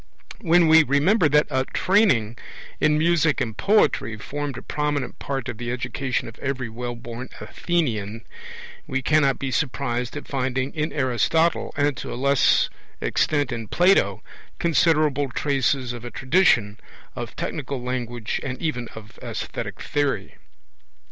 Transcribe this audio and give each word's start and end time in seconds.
When 0.39 0.67
we 0.67 0.81
remember 0.81 1.29
that 1.29 1.45
a 1.51 1.63
training 1.73 2.35
in 2.79 2.97
music 2.97 3.39
and 3.39 3.55
poetry 3.55 4.17
formed 4.17 4.57
a 4.57 4.63
prominent 4.63 5.19
part 5.19 5.47
of 5.47 5.59
the 5.59 5.71
education 5.71 6.27
of 6.27 6.39
every 6.39 6.69
wellborn 6.69 7.29
Athenian, 7.39 8.25
we 8.87 9.03
cannot 9.03 9.37
be 9.37 9.51
surprised 9.51 10.17
at 10.17 10.27
finding 10.27 10.73
in 10.73 10.91
Aristotle, 10.91 11.71
and 11.77 11.95
to 11.97 12.11
a 12.11 12.15
less 12.15 12.67
extent 12.99 13.51
in 13.51 13.67
Plato, 13.67 14.23
considerable 14.57 15.29
traces 15.29 15.93
of 15.93 16.03
a 16.03 16.09
tradition 16.09 16.79
of 17.15 17.35
technical 17.35 17.79
language 17.79 18.39
and 18.41 18.59
even 18.59 18.87
of 18.95 19.19
aesthetic 19.21 19.79
theory. 19.79 20.33